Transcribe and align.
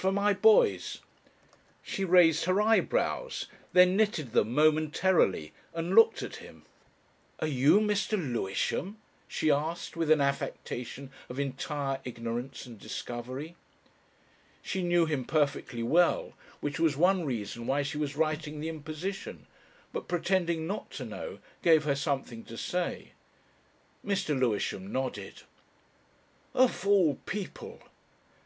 For 0.00 0.12
my 0.12 0.32
boys." 0.32 1.00
She 1.82 2.06
raised 2.06 2.46
her 2.46 2.58
eyebrows, 2.62 3.48
then 3.74 3.98
knitted 3.98 4.32
them 4.32 4.54
momentarily, 4.54 5.52
and 5.74 5.94
looked 5.94 6.22
at 6.22 6.36
him. 6.36 6.62
"Are 7.40 7.46
you 7.46 7.80
Mr. 7.80 8.12
Lewisham?" 8.16 8.96
she 9.28 9.50
asked 9.50 9.98
with 9.98 10.10
an 10.10 10.22
affectation 10.22 11.10
of 11.28 11.38
entire 11.38 12.00
ignorance 12.02 12.64
and 12.64 12.78
discovery. 12.78 13.56
She 14.62 14.82
knew 14.82 15.04
him 15.04 15.22
perfectly 15.26 15.82
well, 15.82 16.32
which 16.60 16.80
was 16.80 16.96
one 16.96 17.26
reason 17.26 17.66
why 17.66 17.82
she 17.82 17.98
was 17.98 18.16
writing 18.16 18.58
the 18.60 18.70
imposition, 18.70 19.44
but 19.92 20.08
pretending 20.08 20.66
not 20.66 20.90
to 20.92 21.04
know 21.04 21.40
gave 21.62 21.84
her 21.84 21.94
something 21.94 22.42
to 22.44 22.56
say. 22.56 23.12
Mr. 24.02 24.30
Lewisham 24.30 24.90
nodded. 24.92 25.42
"Of 26.54 26.86
all 26.86 27.16
people! 27.26 27.82